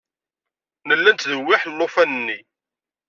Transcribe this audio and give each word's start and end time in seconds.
Nella 0.87 1.11
nettdewwiḥ 1.11 1.61
alufan-nni. 1.69 2.39